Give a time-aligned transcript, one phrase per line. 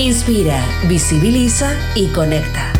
[0.00, 2.72] Inspira, visibiliza y conecta.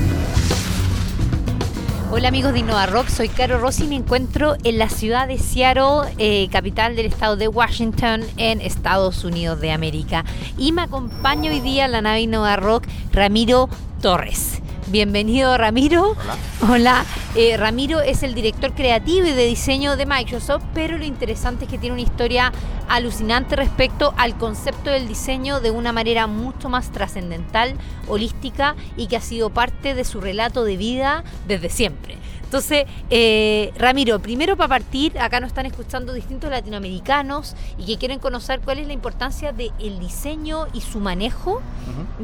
[2.11, 5.37] Hola amigos de Innova Rock, soy Caro Rossi y me encuentro en la ciudad de
[5.37, 10.25] Seattle, eh, capital del estado de Washington, en Estados Unidos de América.
[10.57, 13.69] Y me acompaña hoy día la nave Innova Rock Ramiro
[14.01, 14.63] Torres.
[14.91, 16.17] Bienvenido Ramiro.
[16.21, 16.37] Hola.
[16.69, 17.05] Hola.
[17.37, 21.71] Eh, Ramiro es el director creativo y de diseño de Microsoft, pero lo interesante es
[21.71, 22.51] que tiene una historia
[22.89, 27.75] alucinante respecto al concepto del diseño de una manera mucho más trascendental,
[28.09, 32.17] holística y que ha sido parte de su relato de vida desde siempre.
[32.51, 38.19] Entonces, eh, Ramiro, primero para partir, acá nos están escuchando distintos latinoamericanos y que quieren
[38.19, 41.63] conocer cuál es la importancia del diseño y su manejo,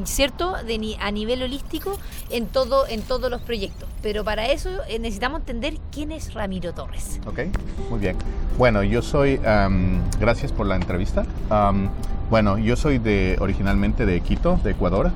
[0.02, 0.56] ¿cierto?
[0.64, 1.96] De, a nivel holístico
[2.30, 3.88] en, todo, en todos los proyectos.
[4.02, 7.20] Pero para eso eh, necesitamos entender quién es Ramiro Torres.
[7.24, 7.42] Ok,
[7.88, 8.16] muy bien.
[8.58, 11.24] Bueno, yo soy, am, gracias por la entrevista.
[11.50, 11.88] Am,
[12.30, 15.12] bueno, yo soy de, originalmente de Quito, de Ecuador.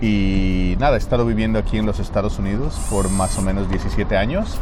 [0.00, 4.16] Y nada, he estado viviendo aquí en los Estados Unidos por más o menos 17
[4.16, 4.58] años.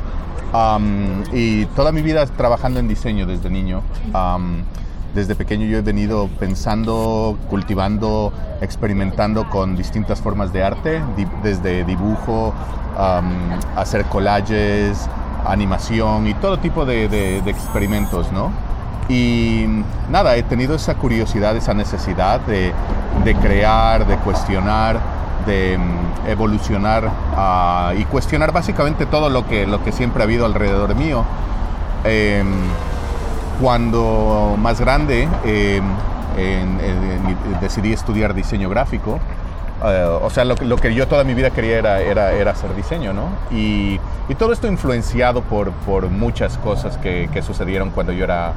[0.53, 3.83] Am, y toda mi vida trabajando en diseño desde niño.
[4.15, 4.63] Am,
[5.15, 11.85] desde pequeño yo he venido pensando, cultivando, experimentando con distintas formas de arte, di- desde
[11.85, 12.53] dibujo,
[12.97, 13.31] am,
[13.77, 15.09] hacer collages,
[15.47, 18.51] animación y todo tipo de, de- de experimentos, ¿no?
[19.09, 19.65] Y
[20.11, 22.73] nada, he tenido esa curiosidad, esa necesidad de,
[23.25, 25.01] de crear, de cuestionar,
[25.47, 30.47] de mm, evolucionar ah, y cuestionar básicamente todo lo que, lo que siempre ha habido
[30.47, 31.25] alrededor mío.
[32.05, 32.47] Em,
[33.61, 35.83] cuando más grande em,
[37.61, 39.19] decidí estudiar diseño gráfico,
[39.85, 42.75] eh, o sea, lo, lo que yo toda mi vida quería era, era, era hacer
[42.75, 43.31] diseño, ¿no?
[43.51, 48.53] Y, y todo esto influenciado por, por muchas cosas que, que sucedieron cuando yo era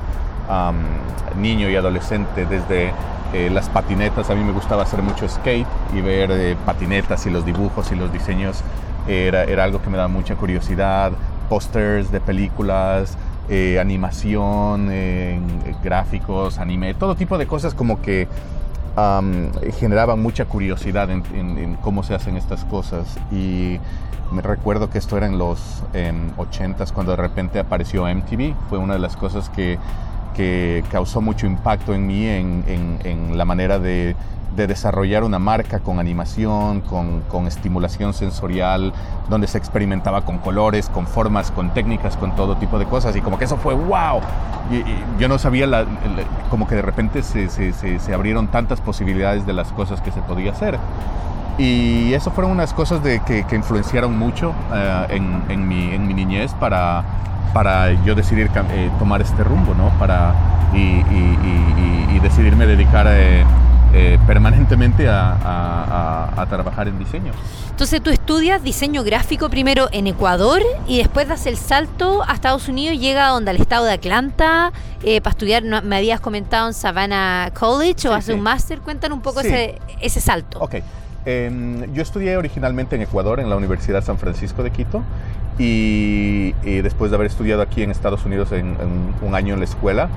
[1.38, 2.92] niño y adolescente, desde
[3.34, 7.30] eh, las patinetas, a mí me gustaba hacer mucho skate y ver eh, patinetas y
[7.30, 8.62] los dibujos y los diseños
[9.08, 11.12] era, era algo que me daba mucha curiosidad,
[11.50, 13.18] pósters de películas,
[13.50, 15.40] eh, animación, eh,
[15.84, 18.28] gráficos, anime, todo tipo de cosas como que
[18.96, 23.18] am, generaban mucha curiosidad en, en- en cómo se hacen estas cosas.
[23.32, 23.80] Y
[24.32, 28.54] me recuerdo que esto era en los em, 80s cuando de repente apareció MTV.
[28.70, 29.78] Fue una de las cosas que,
[30.36, 34.16] que causó mucho impacto en mí en, en- en la manera de,
[34.56, 38.92] de desarrollar una marca con animación, con, con estimulación sensorial,
[39.30, 43.16] donde se experimentaba con colores, con formas, con técnicas, con todo tipo de cosas.
[43.16, 44.20] Y como que eso fue wow.
[44.72, 45.88] Y, y yo no sabía, la- la-
[46.50, 50.12] como que de repente se, se- se- se abrieron tantas posibilidades de las cosas que
[50.12, 50.78] se podía hacer.
[51.58, 56.08] Y eso fueron unas cosas de, que, que influenciaron mucho eh, en, en mi, en
[56.08, 57.04] mi niñez para,
[57.54, 59.90] para yo decidir eh, tomar este rumbo, ¿no?
[60.00, 60.34] Para,
[60.74, 63.44] y, y- y- y- y decidirme dedicar eh,
[63.94, 67.32] eh, permanentemente a, a- a- a trabajar en diseño.
[67.72, 72.68] Entonces tú estudias diseño gráfico primero en Ecuador y después das el salto a Estados
[72.70, 76.74] Unidos, llega a donde al estado de Atlanta para estudiar, no- me habías comentado en
[76.76, 78.38] Savannah College o Sí, hace sí.
[78.38, 79.48] un máster, cuéntanos un poco Sí.
[79.48, 80.60] ese, ese salto.
[80.60, 80.76] Ok.
[81.26, 85.04] Em, yo estudié originalmente en Ecuador, en la Universidad San Francisco de Quito,
[85.60, 88.76] y, después de haber estudiado aquí en Estados Unidos en
[89.22, 90.10] un año en la escuela,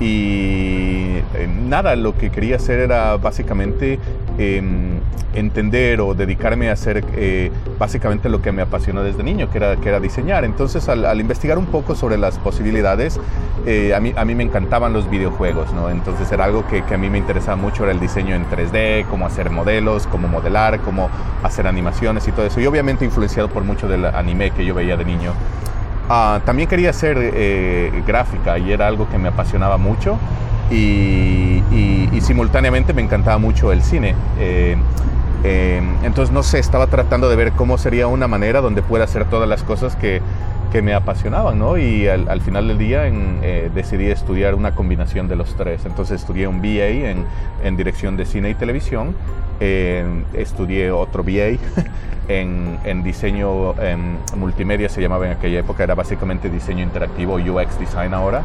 [0.00, 3.98] y eh, nada, lo que quería hacer era básicamente
[4.38, 4.98] em,
[5.34, 9.76] entender o dedicarme a hacer eh, básicamente lo que me apasionó desde niño, que era,
[9.76, 10.44] que era diseñar.
[10.46, 13.20] Entonces, al, investigar un poco sobre las posibilidades,
[13.66, 15.90] eh, a, mí, a mí me encantaban los videojuegos, ¿no?
[15.90, 19.26] Entonces era algo que, que a mí me interesaba mucho, el diseño en 3D, cómo
[19.26, 21.10] hacer modelos, cómo modelar, cómo
[21.42, 22.58] hacer animaciones y todo eso.
[22.58, 25.34] Y obviamente influenciado por mucho del anime que yo veía de niño.
[26.12, 30.18] Ah, también quería hacer eh, gráfica y era algo que me apasionaba mucho
[30.68, 31.62] y,
[32.20, 34.16] simultáneamente me encantaba mucho el cine.
[34.38, 34.76] Eh,
[35.44, 39.24] eh, entonces, no sé, estaba tratando de ver cómo sería una manera donde pueda hacer
[39.26, 40.20] todas las cosas que,
[40.70, 41.76] que me apasionaban, ¿no?
[41.76, 45.84] Y al, al final del día en, eh, decidí estudiar una combinación de los tres.
[45.84, 47.24] Entonces estudié un BA en,
[47.62, 49.14] en dirección de cine y televisión,
[49.60, 51.58] eh, estudié otro BA
[52.28, 53.74] en, en diseño
[54.36, 58.42] multimedia, se llamaba en aquella época, era básicamente diseño interactivo, UX design ahora.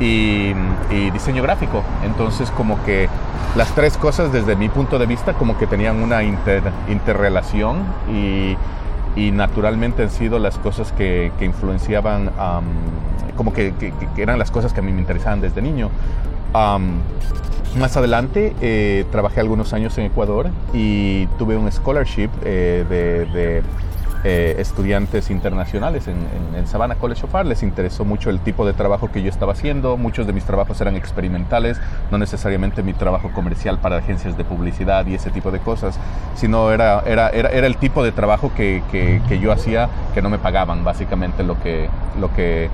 [0.00, 0.52] y,
[1.12, 1.82] diseño gráfico.
[2.04, 3.08] Entonces como que
[3.56, 7.78] las tres cosas desde mi punto de vista como que tenían una interrelación
[8.10, 8.56] y,
[9.32, 12.30] naturalmente han sido las cosas que, influenciaban,
[13.36, 13.72] como que,
[14.16, 15.90] eran las cosas que a mí me interesaban desde niño.
[16.52, 23.62] más adelante eh, trabajé algunos años en Ecuador y tuve un scholarship eh, de
[24.24, 26.16] eh, estudiantes internacionales en,
[26.56, 27.48] en, Savannah College of Art.
[27.48, 29.96] Les interesó mucho el tipo de trabajo que yo estaba haciendo.
[29.96, 31.80] Muchos de mis trabajos eran experimentales,
[32.10, 35.98] no necesariamente mi trabajo comercial para agencias de publicidad y ese tipo de cosas,
[36.34, 40.30] sino era, era, era, era el tipo de trabajo que, que, yo hacía que no
[40.30, 41.88] me pagaban, básicamente lo que,
[42.20, 42.68] lo que,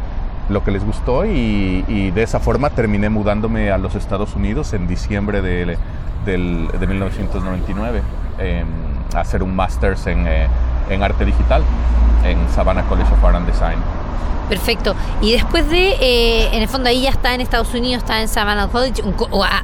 [0.49, 4.73] lo que les gustó y, y de esa forma terminé mudándome a los Estados Unidos
[4.73, 5.77] en diciembre de,
[6.25, 8.03] del, de 1999
[8.39, 8.67] em,
[9.15, 10.27] a hacer un máster en...
[10.27, 10.47] Eh,
[10.91, 11.63] en arte digital
[12.25, 13.79] en Savannah College of Art and Design.
[14.49, 14.95] Perfecto.
[15.23, 18.29] Y después de, eh, en el fondo ahí ya está en Estados Unidos, está en
[18.29, 19.03] Savannah College,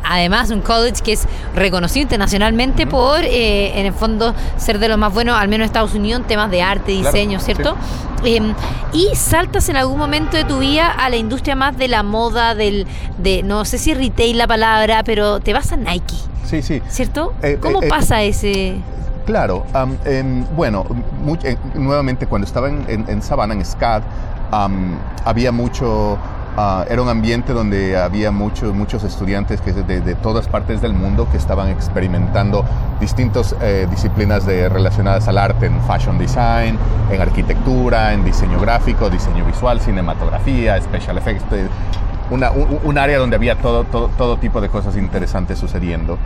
[0.04, 4.96] además un college que es reconocido internacionalmente por, eh, en el fondo, ser de los
[4.96, 7.76] más buenos, al menos en Estados Unidos, en temas de arte, diseño, ¿cierto?
[8.24, 8.54] Em,
[8.92, 12.54] y saltas en algún momento de tu vida a la industria más de la moda,
[12.54, 12.86] del,
[13.18, 16.16] de, no sé si retail la palabra, pero te vas a Nike.
[16.46, 16.82] Sí, sí.
[16.88, 17.34] ¿Cierto?
[17.42, 18.76] Eh, ¿Cómo pasa ese...?
[19.26, 19.64] Claro,
[20.56, 20.84] bueno,
[21.74, 24.02] nuevamente cuando estaba en, en, Savannah, en SCAD,
[25.24, 26.18] había mucho,
[26.56, 30.94] ah, era un ambiente donde había muchos muchos estudiantes que de, de, todas partes del
[30.94, 32.64] mundo que estaban experimentando
[32.98, 36.78] distintas eh, disciplinas de, relacionadas al arte, en fashion design,
[37.10, 41.44] en arquitectura, en diseño gráfico, diseño visual, cinematografía, special effects,
[42.30, 46.18] una, un, área donde había todo, todo, todo, tipo de cosas interesantes sucediendo.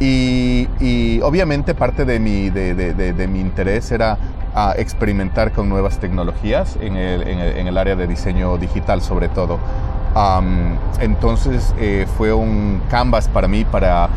[0.00, 4.18] Y, y obviamente parte de mi, de, de, de, mi interés era
[4.54, 9.02] a experimentar con nuevas tecnologías en el, en el, en el área de diseño digital
[9.02, 9.58] sobre todo.
[11.00, 14.08] entonces eh, fue un canvas para mí para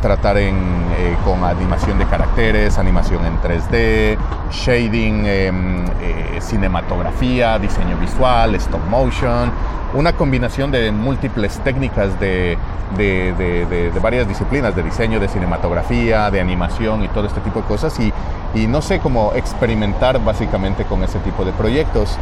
[0.00, 4.18] tratar en, eh, con animación de caracteres, animación en 3D,
[4.50, 9.50] shading, em, eh, cinematografía, diseño visual, stop motion,
[9.94, 12.56] una combinación de múltiples técnicas de,
[12.96, 17.98] de, varias disciplinas, de diseño, de cinematografía, de animación y todo este tipo de cosas.
[18.00, 18.12] Y,
[18.54, 22.16] y no sé cómo experimentar básicamente con ese tipo de proyectos.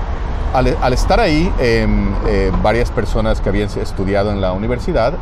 [0.52, 5.14] Al, al estar ahí, em, eh, varias personas que habían estudiado en la universidad,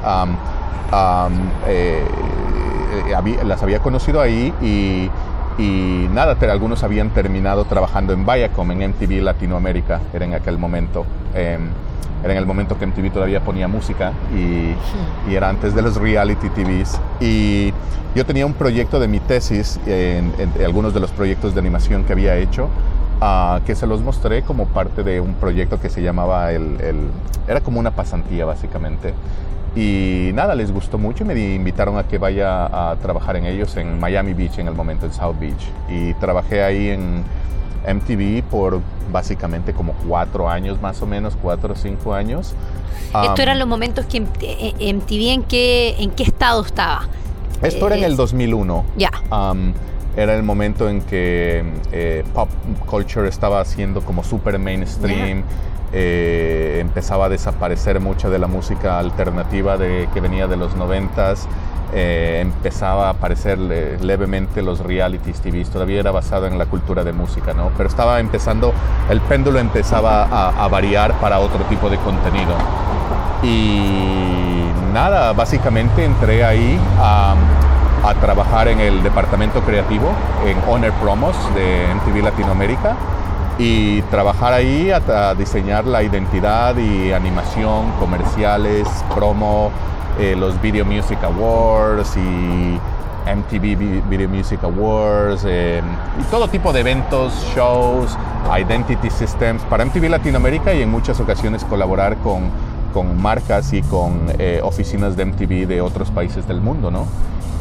[1.66, 2.04] eh,
[3.08, 5.10] eh, las había conocido ahí y,
[5.62, 11.04] y nada, algunos habían terminado trabajando en Viacom, en MTV Latinoamérica, era en aquel momento.
[11.34, 11.68] Em,
[12.22, 14.76] era en el momento que MTV todavía ponía música y,
[15.28, 17.00] y, era antes de los reality TVs.
[17.20, 17.72] Y
[18.14, 20.32] yo tenía un proyecto de mi tesis, en,
[20.64, 22.68] algunos de los proyectos de animación que había hecho,
[23.20, 27.08] uh, que se los mostré como parte de un proyecto que se llamaba el, el,
[27.48, 29.14] era como una pasantía básicamente.
[29.74, 33.76] Y nada, les gustó mucho y me invitaron a que vaya a trabajar en ellos
[33.76, 35.66] en Miami Beach en el momento, en South Beach.
[35.88, 37.24] Y trabajé ahí en
[37.86, 38.80] MTV por
[39.10, 42.54] básicamente como cuatro años más o menos, cuatro o cinco años.
[43.22, 47.08] Estos eran los momentos que MTV eh, en qué, en qué estado estaba.
[47.62, 48.84] Esto era en el 2001.
[48.96, 49.10] Ya.
[50.16, 52.48] era el momento en que eh, pop
[52.86, 55.44] culture estaba haciendo como super mainstream.
[55.94, 61.46] Eh, empezaba a desaparecer mucha de la música alternativa de, que venía de los noventas.
[61.94, 67.12] Eh, empezaba a aparecer levemente los realities TV, todavía era basado en la cultura de
[67.12, 67.70] música, ¿no?
[67.76, 68.72] Pero estaba empezando,
[69.10, 70.22] el péndulo empezaba
[70.64, 72.54] a, variar para otro tipo de contenido.
[73.42, 74.64] Y
[74.94, 77.34] nada, básicamente entré ahí a,
[78.04, 80.12] a trabajar en el departamento creativo,
[80.46, 82.96] en Honor Promos de MTV Latinoamérica
[83.62, 89.70] y trabajar ahí a, diseñar la identidad y animación, comerciales, promo,
[90.18, 92.80] eh, los Video Music Awards y
[93.24, 95.84] MTV Video Music Awards em,
[96.20, 98.18] y todo tipo de eventos, shows,
[98.58, 99.62] identity systems.
[99.62, 102.50] Para MTV Latinoamérica y en muchas ocasiones colaborar con,
[102.92, 107.06] con marcas y con eh, oficinas de MTV de otros países del mundo, ¿no?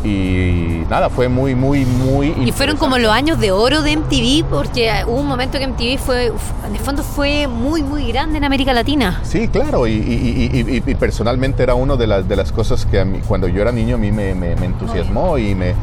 [0.04, 2.34] y nada, fue muy, muy, muy...
[2.44, 6.00] Y fueron como los años de oro de MTV, porque hubo un momento que MTV
[6.00, 6.28] fue,
[6.68, 9.20] en el fondo fue muy, muy grande en América Latina.
[9.24, 13.48] Sí, claro, y, personalmente era una de las, de las cosas que a mí, cuando
[13.48, 15.76] yo era niño a mí me, me, entusiasmó y me...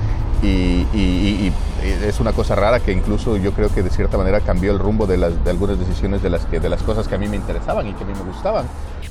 [0.43, 1.53] Y,
[2.05, 5.07] es una cosa rara que incluso yo creo que de cierta manera cambió el rumbo
[5.07, 7.37] de, las, de algunas decisiones de las, que, de las cosas que a mí me
[7.37, 8.67] interesaban y que a mí me gustaban.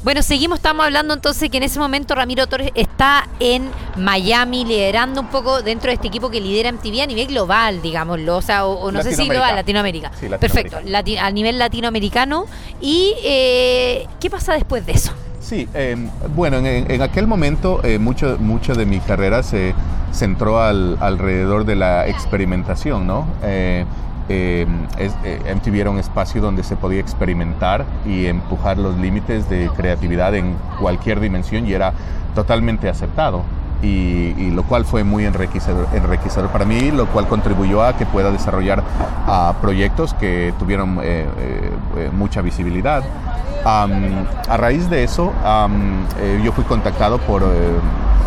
[0.08, 5.20] Bueno, seguimos, estamos hablando entonces que en ese momento Ramiro Torres está en Miami liderando
[5.20, 8.66] un poco dentro de este equipo que lidera MTV a nivel global, digámoslo, o sea,
[8.66, 10.12] o, no sé si global, Latinoamérica.
[10.12, 10.40] Latinoamérica.
[10.40, 10.78] Perfecto,
[11.20, 12.46] a nivel latinoamericano.
[12.80, 15.12] ¿Y eh, qué pasa después de eso?
[15.42, 19.76] Sí, em, bueno, en, aquel momento eh, mucho, mucho de mi carrera se
[20.14, 23.28] centró al, alrededor de la experimentación, ¿no?
[24.30, 24.68] Eh,
[24.98, 30.36] em, MTV era un espacio donde se podía experimentar y empujar los límites de creatividad
[30.36, 31.94] en cualquier dimensión y era
[32.36, 33.44] totalmente aceptado
[33.82, 38.32] y, lo cual fue muy enriquecedor, enriquecedor, para mí, lo cual contribuyó a que pueda
[38.32, 43.04] desarrollar uh, proyectos que tuvieron eh, eh, eh, mucha visibilidad.
[43.66, 47.44] Um, a raíz de eso, um, eh, yo fui contactado por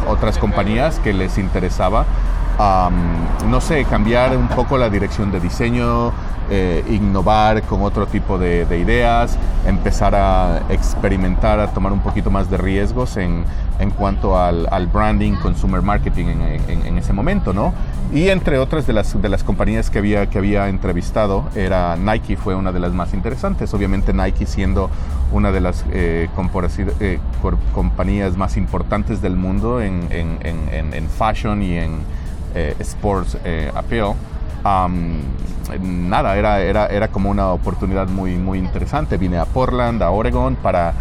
[0.06, 2.04] otras compañías que les interesaba,
[3.48, 6.12] no sé, cambiar un poco la dirección de diseño,
[6.50, 12.50] eh, innovar con otro tipo de, ideas, empezar a experimentar, a tomar un poquito más
[12.50, 13.44] de riesgos en,
[13.78, 17.72] en cuanto al, branding, consumer marketing en, ese momento, ¿no?
[18.12, 22.36] Y entre otras de las, de las compañías que había, que había entrevistado, era Nike,
[22.36, 23.72] fue una de las más interesantes.
[23.72, 24.90] Obviamente Nike siendo
[25.32, 26.28] una de las eh,
[27.00, 27.18] eh
[27.72, 32.00] compañías más importantes del mundo en fashion y en
[32.54, 33.38] eh, sports
[33.74, 34.14] appeal
[35.80, 39.16] nada, era, era, era como una oportunidad muy, muy interesante.
[39.16, 40.92] Vine a Portland, a Oregon, para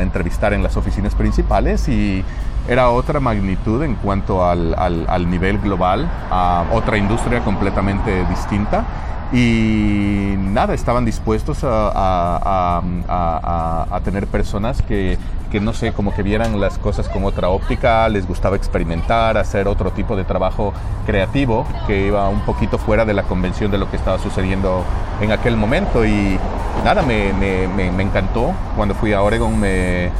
[0.00, 2.22] entrevistar en las oficinas principales y
[2.68, 6.08] era otra magnitud en cuanto al, al, nivel global,
[6.72, 8.84] otra industria completamente distinta
[9.32, 15.18] y nada, estaban dispuestos a, a, tener personas que,
[15.52, 19.68] que, no sé, como que vieran las cosas con otra óptica, les gustaba experimentar, hacer
[19.68, 20.72] otro tipo de trabajo
[21.06, 24.82] creativo que iba un poquito fuera de la convención de lo que estaba sucediendo
[25.20, 26.38] en aquel momento y
[26.84, 28.52] nada, me, me, me, encantó.
[28.74, 30.10] Cuando fui a Oregon me,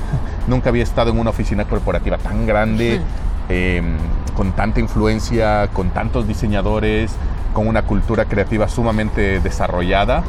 [0.46, 3.00] nunca había estado en una oficina corporativa tan grande,
[3.48, 3.96] em,
[4.36, 7.16] con tanta influencia, con tantos diseñadores
[7.52, 10.22] con una cultura creativa sumamente desarrollada.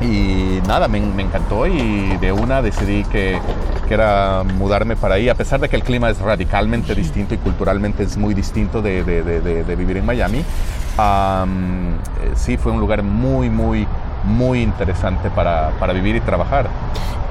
[0.00, 3.40] Y nada, me, encantó y de una decidí que,
[3.88, 7.38] que, era mudarme para ahí, a pesar de que el clima es radicalmente distinto y
[7.38, 10.38] culturalmente es muy distinto de, de, de, vivir en Miami.
[10.38, 13.88] Eh, sí, fue un lugar muy, muy,
[14.28, 16.68] muy interesante para, para, vivir y trabajar.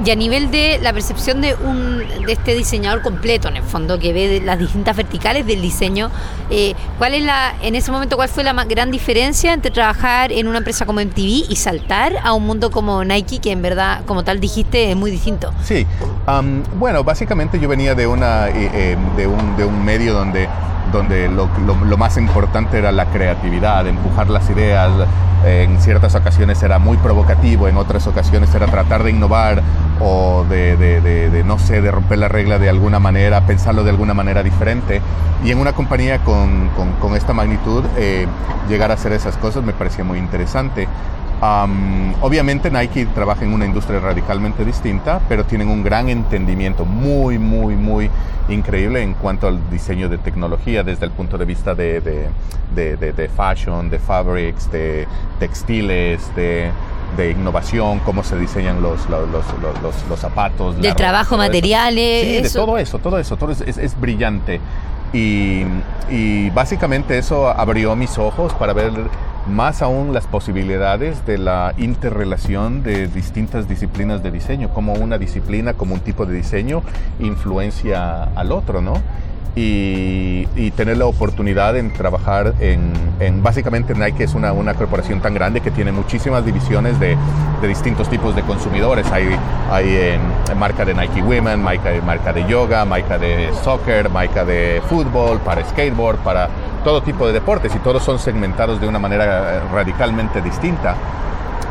[0.04, 3.98] Y a nivel de la percepción de, un, de este diseñador completo, en el fondo,
[3.98, 6.12] que ve las distintas verticales del diseño,
[6.52, 10.48] eh, ¿cuál es la, en ese momento, cuál fue la gran diferencia entre trabajar en
[10.48, 14.24] una empresa como MTV y saltar a un mundo como Nike, que en verdad, como
[14.24, 15.52] tal dijiste, es muy distinto?
[15.64, 15.88] Sí,
[16.76, 20.48] bueno, básicamente yo venía de, una, eh, eh, de, un, de un medio donde
[20.92, 24.92] donde lo, lo, más importante era la creatividad, empujar las ideas.
[25.46, 29.62] En ciertas ocasiones era muy provocativo, en otras ocasiones era tratar de innovar
[30.00, 33.92] o de, de, de, no sé, de romper la regla de alguna manera, pensarlo de
[33.92, 35.00] alguna manera diferente.
[35.44, 38.26] Y en una compañía con, con, con esta magnitud, eh,
[38.68, 40.88] llegar a hacer esas cosas me parecía muy interesante
[41.42, 47.76] obviamente Nike trabaja en una industria radicalmente distinta, pero tienen un gran entendimiento muy, muy,
[47.76, 48.10] muy
[48.50, 52.02] increíble en cuanto al diseño de tecnología desde el punto de vista de,
[52.74, 55.08] de, fashion, de fabrics, de
[55.40, 56.72] textiles, de,
[57.32, 60.80] innovación, cómo se diseñan los, los, los, los, zapatos.
[60.82, 62.22] Del trabajo, materiales.
[62.22, 64.60] Sí, de todo eso, todo eso, todo es, es, brillante.
[65.14, 65.64] Y,
[66.10, 68.92] y, básicamente eso abrió mis ojos para ver
[69.48, 75.74] más aún las posibilidades de la interrelación de distintas disciplinas de diseño, como una disciplina,
[75.74, 76.82] como un tipo de diseño
[77.20, 78.96] influencia al otro, ¿no?
[79.60, 85.62] Y, tener la oportunidad en trabajar en, básicamente Nike es una, una, corporación tan grande
[85.62, 87.18] que tiene muchísimas divisiones de,
[87.60, 89.12] de distintos tipos de consumidores.
[89.12, 89.28] Hay,
[89.72, 94.84] hay en, marca de Nike Women, marca, marca de yoga, marca de soccer, marca de
[94.88, 96.50] fútbol, para skateboard, para
[96.84, 100.96] todo tipo de deportes y todos son segmentados de una manera radicalmente distinta.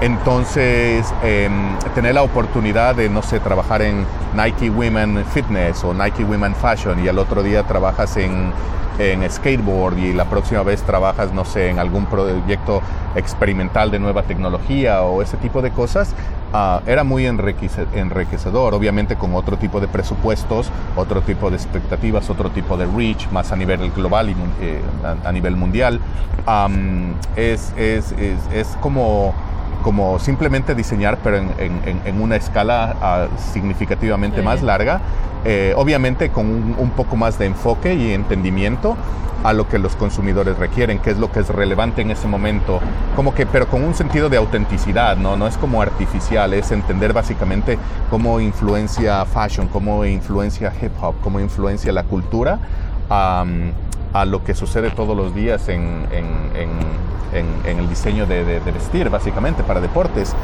[0.00, 6.24] Entonces, em, tener la oportunidad de, no sé, trabajar en Nike Women Fitness o Nike
[6.24, 8.52] Women Fashion y al otro día trabajas en,
[8.98, 12.82] en skateboard y la próxima vez trabajas, no sé, en algún proyecto
[13.14, 16.14] experimental de nueva tecnología o ese tipo de cosas,
[16.52, 22.50] Ah, era muy enriquecedor, obviamente con otro tipo de presupuestos, otro tipo de expectativas, otro
[22.50, 24.80] tipo de reach, más a nivel global y eh,
[25.24, 26.00] a, nivel mundial.
[27.36, 29.34] es, es, es, es, como,
[29.86, 31.48] como simplemente diseñar, pero en,
[32.04, 35.00] en, una escala ah, significativamente más larga,
[35.44, 38.96] eh, obviamente con un, un poco más de enfoque y entendimiento
[39.44, 42.80] a lo que los consumidores requieren, qué es lo que es relevante en ese momento,
[43.14, 45.36] como que, pero con un sentido de autenticidad, ¿no?
[45.36, 47.78] No es como artificial, es entender básicamente
[48.10, 52.58] cómo influencia fashion, cómo influencia hip hop, cómo influencia la cultura
[54.20, 56.06] a lo que sucede todos los días en,
[57.32, 60.34] el diseño de, vestir, básicamente, para deportes.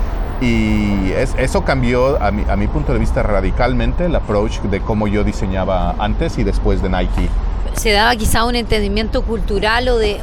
[0.41, 5.07] Y eso cambió, a mi, a mi punto de vista, radicalmente el approach de cómo
[5.07, 7.29] yo diseñaba antes y después de Nike
[7.75, 10.21] se daba quizá un entendimiento cultural o, de,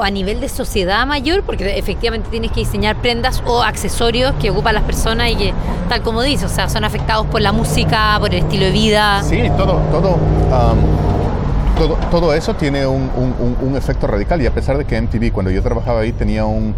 [0.00, 4.74] a nivel de sociedad mayor, porque efectivamente tienes que diseñar prendas o accesorios que ocupan
[4.74, 5.54] las personas y que,
[5.88, 9.22] tal como dices, o sea, son afectados por la música, por el estilo de vida.
[9.22, 10.16] Sí, todo, todo.
[11.76, 13.10] Todo, eso tiene un,
[13.60, 16.74] un, efecto radical y a pesar de que MTV cuando yo trabajaba ahí tenía un,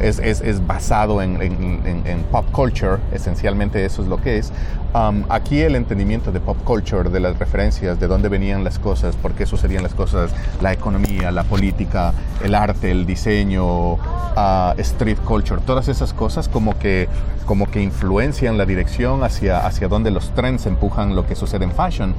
[0.00, 4.52] es, es, es, basado en, en, en, pop culture, esencialmente eso es lo que es.
[4.92, 9.14] Um, aquí el entendimiento de pop culture, de las referencias, de dónde venían las cosas,
[9.14, 15.18] por qué sucedían las cosas, la economía, la política, el arte, el diseño, uh, street
[15.18, 17.08] culture, todas esas cosas como que,
[17.46, 21.72] como que influencian la dirección hacia, hacia dónde los trends empujan lo que sucede en
[21.72, 22.14] fashion.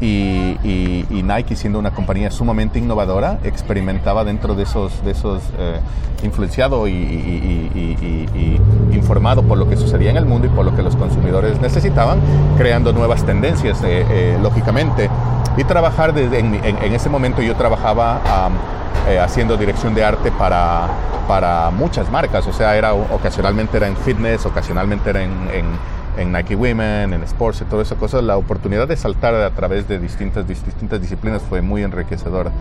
[0.00, 5.80] Y, y, Nike, siendo una compañía sumamente innovadora, experimentaba dentro de esos, de esos eh,
[6.22, 8.60] influenciado y, y,
[8.92, 12.18] informado por lo que sucedía en el mundo y por lo que los consumidores necesitaban,
[12.58, 15.08] creando nuevas tendencias, eh, eh, lógicamente.
[15.56, 16.54] Y trabajar desde, en,
[16.92, 18.20] ese momento yo trabajaba
[19.20, 20.88] haciendo dirección de arte para,
[21.28, 25.66] para muchas marcas, o sea, era ocasionalmente era en fitness, ocasionalmente era en
[26.24, 29.98] Nike Women, en Sports y todas esas cosas, la oportunidad de saltar a través de
[29.98, 32.52] distintas, distintas disciplinas fue muy enriquecedora.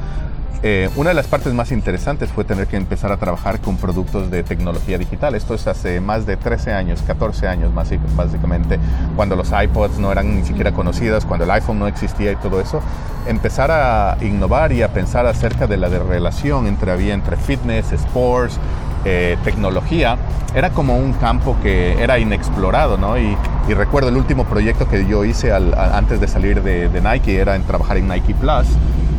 [0.63, 4.31] Eh, una de las partes más interesantes fue tener que empezar a trabajar con productos
[4.31, 5.35] de tecnología digital.
[5.35, 8.79] Esto es hace más de 13 años, 14 años más, básicamente,
[9.15, 12.59] cuando los iPods no eran ni siquiera conocidas, cuando el iPhone no existía y todo
[12.59, 12.81] eso.
[13.27, 18.57] Empezar a innovar y a pensar acerca de la relación entre, había entre fitness, sports,
[19.05, 20.17] eh, tecnología,
[20.55, 23.17] era como un campo que era inexplorado, ¿no?
[23.19, 23.38] Y,
[23.75, 27.97] recuerdo el último proyecto que yo hice antes de salir de, Nike, era en trabajar
[27.97, 28.67] en Nike Plus,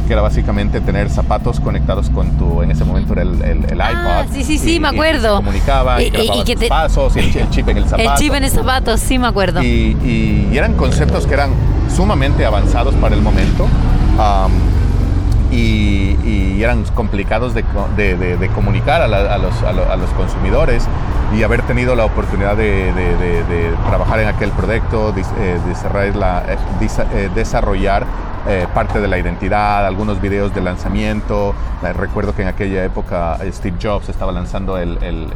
[0.07, 4.25] que era básicamente tener zapatos conectados con tu, en ese momento era el, el, ah,
[4.25, 4.35] iPod.
[4.35, 5.35] Sí, sí, sí, me acuerdo.
[5.35, 6.69] Y comunicaba y, y, que te...
[6.69, 8.11] pasos y el, chip en el zapato.
[8.11, 9.63] El chip en el zapato, sí me acuerdo.
[9.63, 11.51] Y, eran conceptos que eran
[11.95, 13.69] sumamente avanzados para el momento
[15.51, 17.63] y, eran complicados de,
[18.55, 20.85] comunicar a, los, consumidores
[21.37, 26.59] y haber tenido la oportunidad de, trabajar en aquel proyecto, eh, eh,
[27.13, 28.07] eh, desarrollar
[28.75, 31.55] parte de la identidad, algunos videos de lanzamiento.
[31.97, 35.27] recuerdo que en aquella época Steve Jobs estaba lanzando el el,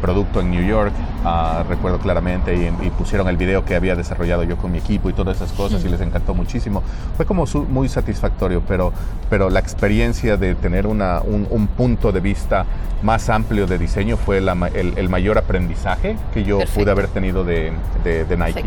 [0.00, 0.92] producto en New York,
[1.24, 5.12] ah, recuerdo claramente, y, pusieron el video que había desarrollado yo con mi equipo y
[5.12, 6.82] todas esas cosas y les encantó muchísimo.
[7.16, 8.92] Fue como muy satisfactorio, pero,
[9.28, 12.66] pero la experiencia de tener una, un, punto de vista
[13.02, 17.72] más amplio de diseño fue el, mayor aprendizaje que yo pude haber tenido de,
[18.04, 18.64] de, Nike.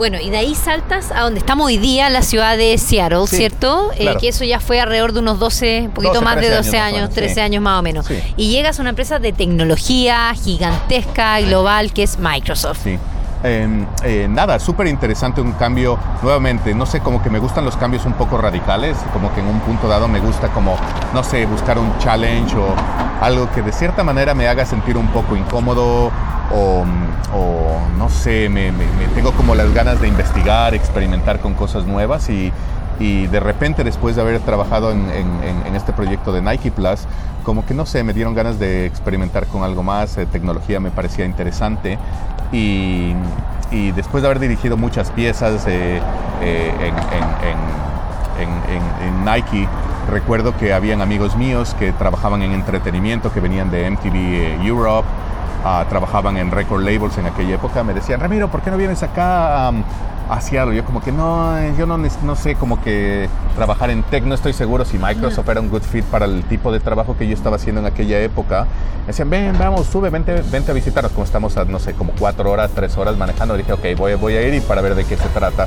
[0.00, 3.90] Bueno, y de ahí saltas a donde estamos hoy día, la ciudad de Seattle, ¿cierto?
[3.98, 7.10] Eh, que eso ya fue alrededor de unos 12, un poquito más de 12 años,
[7.10, 8.06] 13 años más o menos.
[8.38, 12.84] Y llegas a una empresa de tecnología gigantesca, global, que es Microsoft.
[12.84, 12.98] Sí.
[13.42, 18.04] Eh, nada, súper interesante, un cambio, nuevamente, no sé, como que me gustan los cambios
[18.04, 20.76] un poco radicales, como que en un punto dado me gusta como,
[21.14, 22.74] no sé, buscar un challenge o
[23.22, 26.10] algo que de cierta manera me haga sentir un poco incómodo
[26.52, 26.84] o,
[27.96, 28.72] no sé, me,
[29.14, 32.52] tengo como las ganas de investigar, experimentar con cosas nuevas y,
[33.00, 37.06] de repente después de haber trabajado en, este proyecto de Nike Plus,
[37.44, 40.90] como que no sé, me dieron ganas de experimentar con algo más, eh, tecnología me
[40.90, 41.98] parecía interesante
[42.52, 43.14] y,
[43.94, 46.00] después de haber dirigido muchas piezas eh,
[46.42, 46.92] eh,
[48.40, 49.68] en, Nike,
[50.10, 55.06] recuerdo que habían amigos míos que trabajaban en entretenimiento, que venían de MTV Europe,
[55.62, 59.02] Ah, trabajaban en record labels en aquella época, me decían, Ramiro, ¿por qué no vienes
[59.02, 59.82] acá um,
[60.30, 60.74] a Seattle?
[60.74, 64.54] Yo como que no, yo no, no sé, como que trabajar en tech, no estoy
[64.54, 67.56] seguro si Microsoft era un good fit para el tipo de trabajo que yo estaba
[67.56, 68.66] haciendo en aquella época.
[69.02, 72.12] Me decían, ven, vamos, sube, vente, vente a visitarnos, como estamos a, no sé, como
[72.18, 73.54] cuatro horas, tres horas manejando.
[73.54, 75.66] dije, ok, voy, voy a ir y para ver de qué se trata.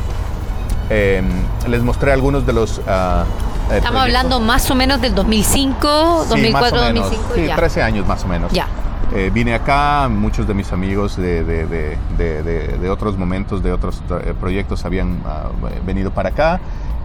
[0.89, 1.27] Em,
[1.67, 2.79] les mostré algunos de los...
[2.79, 7.23] Uh, Estamos hablando más o menos del 2005, 2004, 2005.
[7.35, 8.51] Sí, 13 años más o menos.
[8.51, 8.67] Ya.
[9.11, 14.85] Eh, vine acá, muchos de mis amigos de, de, otros momentos, de otros eh, proyectos
[14.85, 15.49] habían ah,
[15.85, 16.59] venido para acá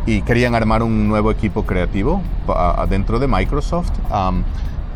[0.06, 2.22] y querían armar un nuevo equipo creativo
[2.88, 3.92] dentro de Microsoft.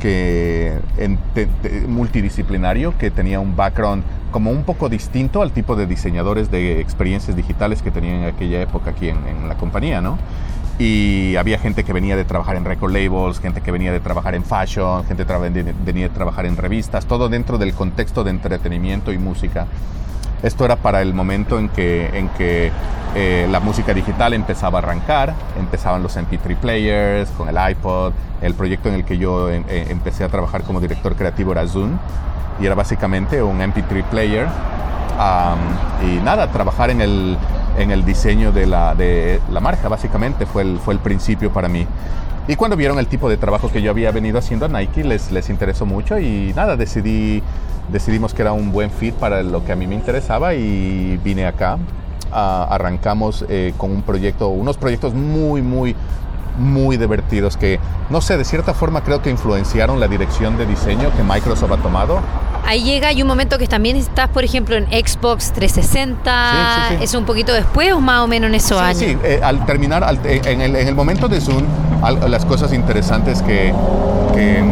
[0.01, 0.79] que
[1.87, 7.37] multidisciplinario, que tenía un background como un poco distinto al tipo de diseñadores de experiencias
[7.37, 10.19] digitales que tenían en aquella época aquí en, en la compañía, ¿no?
[10.79, 14.35] Y había gente que venía de trabajar en record labels, gente que venía de trabajar
[14.35, 19.13] en fashion, gente que venía de trabajar en revistas, todo dentro del contexto de entretenimiento
[19.13, 19.67] y música.
[20.43, 22.73] Esto era para el momento en que, en que
[23.15, 28.55] eh, la música digital empezaba a arrancar, empezaban los MP3 players con el iPod, el
[28.55, 31.97] proyecto en el que yo em, eh, empecé a trabajar como director creativo era Zoom
[32.61, 34.47] y era básicamente un MP3 player
[36.05, 37.37] y nada, trabajar en el,
[37.79, 41.69] en el diseño de la, de la marca básicamente fue el, fue el principio para
[41.69, 41.87] mí.
[42.49, 45.31] Y cuando vieron el tipo de trabajo que yo había venido haciendo a Nike, les,
[45.31, 47.41] les interesó mucho y nada, decidí,
[47.91, 51.47] decidimos que era un buen fit para lo que a mí me interesaba y vine
[51.47, 51.79] acá
[52.35, 55.95] arrancamos eh, con un proyecto, unos proyectos muy, muy,
[56.59, 61.11] muy divertidos que, no sé, de cierta forma creo que influenciaron la dirección de diseño
[61.17, 62.21] que Microsoft ha tomado.
[62.65, 67.25] Ahí llega y un momento que también estás, por ejemplo, en Xbox 360, ¿es un
[67.25, 68.99] poquito después o más o menos en esos años?
[68.99, 71.65] Sí, eh, al terminar, en, el, en, el, momento de Zoom,
[72.29, 73.75] las cosas interesantes que,
[74.35, 74.63] que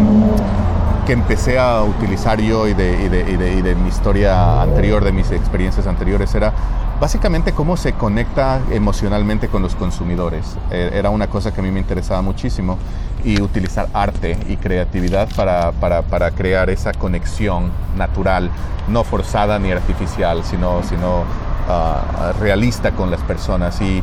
[1.11, 5.11] que empecé a utilizar yo y de, y, de, y, de, mi historia anterior, de
[5.11, 6.53] mis experiencias anteriores, era
[7.01, 10.57] básicamente cómo se conecta emocionalmente con los consumidores.
[10.71, 12.79] Eh, era una cosa que a mí me interesaba muchísimo
[13.25, 18.49] y utilizar arte y creatividad para, para, para crear esa conexión natural,
[18.87, 23.81] no forzada ni artificial, sino, sino uh, realista con las personas.
[23.81, 24.01] Y,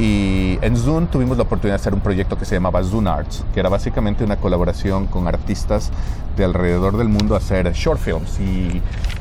[0.00, 3.44] y en Zoom tuvimos la oportunidad de hacer un proyecto que se llamaba Zoom Arts,
[3.52, 5.90] que era básicamente una colaboración con artistas
[6.38, 8.40] de alrededor del mundo a hacer short films.
[8.40, 8.80] Y,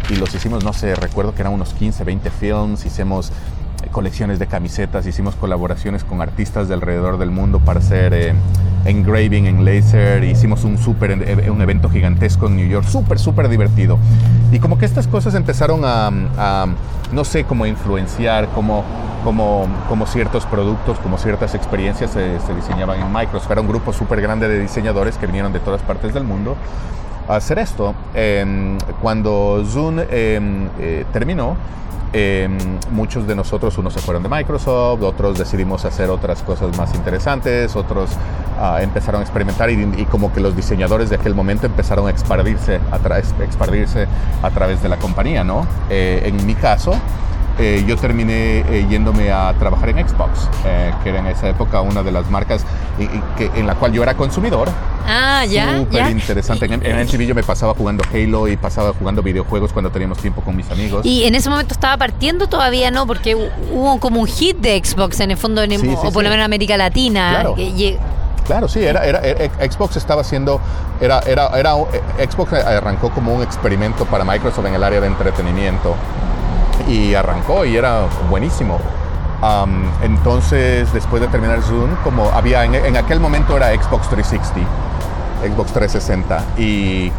[0.09, 3.33] y los hicimos, no sé, recuerdo que eran unos 15, 20 films, hicimos
[3.89, 8.33] colecciones de camisetas, hicimos colaboraciones con artistas de alrededor del mundo para hacer eh,
[8.85, 13.49] engraving en laser, hicimos un, super, eh, un evento gigantesco en New York, súper, súper
[13.49, 13.97] divertido.
[14.51, 16.65] Y como que estas cosas empezaron a,
[17.11, 18.83] no sé, cómo influenciar, cómo
[19.23, 23.51] como, como ciertos productos, como ciertas experiencias se, diseñaban en Microsoft.
[23.51, 26.55] Era un grupo súper grande de diseñadores que vinieron de todas partes del mundo
[27.18, 27.93] a hacer esto.
[28.13, 31.55] Em, cuando Zoom em, eh, terminó,
[32.11, 32.57] em,
[32.91, 37.75] muchos de nosotros, unos se fueron de Microsoft, otros decidimos hacer otras cosas más interesantes,
[37.75, 38.09] otros
[38.59, 42.79] ah, empezaron a experimentar y, como que los diseñadores de aquel momento empezaron a expandirse
[42.91, 44.07] a, expandirse
[44.41, 45.67] a través de la compañía, ¿no?
[45.89, 46.93] Eh, en mi caso,
[47.59, 51.81] eh, yo terminé eh, yéndome a trabajar en Xbox, eh, que era en esa época
[51.81, 52.65] una de las marcas
[53.37, 54.69] que, en la cual yo era consumidor.
[55.05, 55.79] Ah, ya.
[55.79, 56.65] Súper interesante.
[56.65, 60.41] En, en MTV yo me pasaba jugando Halo y pasaba jugando videojuegos cuando teníamos tiempo
[60.41, 61.05] con mis amigos.
[61.05, 63.05] Y en ese momento estaba partiendo todavía, ¿no?
[63.05, 66.35] Porque hubo como un hit de Xbox en el fondo, en, o por lo menos
[66.35, 67.29] en América Latina.
[67.41, 67.55] Claro.
[68.45, 69.21] Claro, sí, era, era,
[69.69, 70.59] Xbox estaba haciendo,
[70.99, 71.75] era, era, era,
[72.17, 75.95] Xbox arrancó como un experimento para Microsoft en el área de entretenimiento
[76.87, 78.79] y arrancó y era buenísimo.
[80.03, 84.59] entonces, después de terminar Zoom, como había en, aquel momento era Xbox 360,
[85.43, 87.11] Xbox 360, y,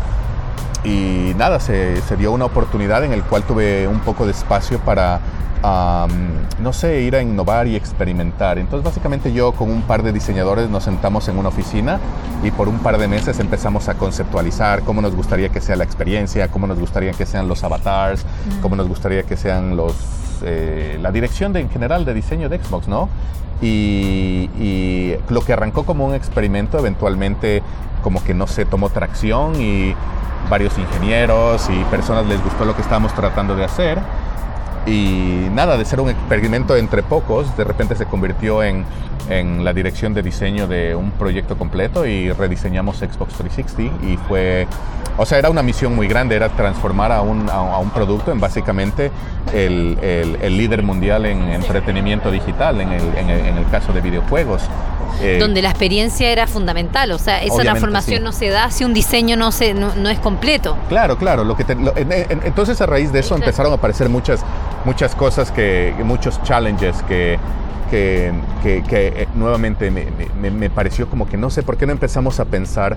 [0.85, 4.79] y nada, se, se, dio una oportunidad en el cual tuve un poco de espacio
[4.81, 5.21] para
[5.63, 8.59] no sé, ir a innovar y experimentar.
[8.59, 11.99] Entonces básicamente yo con un par de diseñadores nos sentamos en una oficina
[12.43, 15.85] y por un par de meses empezamos a conceptualizar cómo nos gustaría que sea la
[15.85, 18.25] experiencia, cómo nos gustaría que sean los avatars,
[18.63, 19.95] cómo nos gustaría que sean los...
[20.43, 23.11] Eh, la dirección de, en general de diseño de Xbox, ¿no?
[23.61, 27.63] Y, y, lo que arrancó como un experimento eventualmente
[28.03, 29.95] como que no se tomó tracción y
[30.49, 33.99] varios ingenieros y personas les gustó lo que estábamos tratando de hacer
[34.91, 38.85] y nada, de ser un experimento entre pocos, de repente se convirtió en,
[39.29, 44.67] en, la dirección de diseño de un proyecto completo y rediseñamos Xbox 360 y fue,
[45.17, 48.41] o sea, era una misión muy grande, era transformar a un, a, un producto en
[48.41, 49.11] básicamente
[49.53, 54.63] el, el, líder mundial en entretenimiento digital, en el, en el, en caso de videojuegos.
[55.21, 58.95] Eh, donde la experiencia era fundamental, o sea, esa transformación no se da si un
[58.95, 60.77] diseño no, se, no, es completo.
[60.89, 64.41] Claro, claro, lo que entonces a raíz de eso empezaron a aparecer muchas,
[64.85, 67.39] muchas cosas, que, muchos challenges que,
[67.91, 70.07] que, que, eh, nuevamente me,
[70.41, 72.97] me, me, pareció como que no sé por qué no empezamos a pensar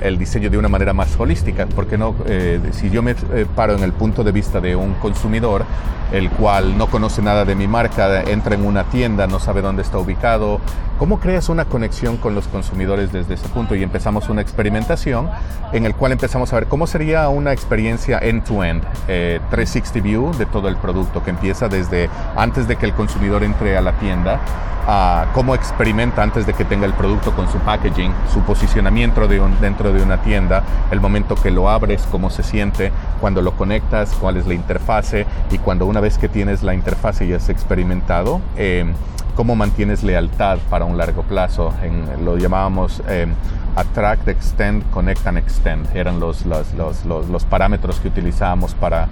[0.00, 3.74] el diseño de una manera más holística, porque no, eh, si yo me eh, paro
[3.74, 5.64] en el punto de vista de un consumidor,
[6.12, 9.82] el cual no conoce nada de mi marca, entra en una tienda, no sabe dónde
[9.82, 10.60] está ubicado,
[10.98, 13.74] ¿cómo creas una conexión con los consumidores desde ese punto?
[13.74, 15.28] Y empezamos una experimentación
[15.72, 20.46] en el cual empezamos a ver cómo sería una experiencia end-to-end, 360 eh, view de
[20.46, 24.40] todo el producto, que empieza desde antes de que el consumidor entre a la tienda,
[24.86, 29.40] a cómo experimenta antes de que tenga el producto con su packaging, su posicionamiento de
[29.60, 34.16] dentro de una tienda, el momento que lo abres, cómo se siente, cuando lo conectas,
[34.20, 38.40] cuál es la interfase y cuando una vez que tienes la interfase y has experimentado,
[38.56, 38.86] eh,
[39.36, 41.72] cómo mantienes lealtad para un largo plazo.
[41.82, 43.26] En, lo llamábamos eh,
[43.76, 45.94] Attract, Extend, Connect and Extend.
[45.94, 49.08] Eran los, los, los, los parámetros que utilizábamos para,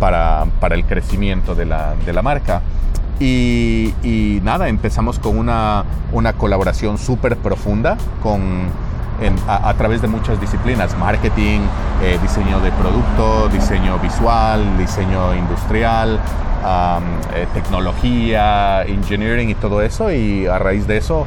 [0.00, 2.60] para, para, el crecimiento de la, de la marca.
[3.20, 8.68] Y, nada, empezamos con una, una colaboración súper profunda con,
[9.48, 11.60] a, través de muchas disciplinas, marketing,
[12.02, 16.20] eh, diseño de producto, diseño visual, diseño industrial,
[17.34, 20.12] eh, tecnología, engineering y todo eso.
[20.12, 21.26] Y a raíz de eso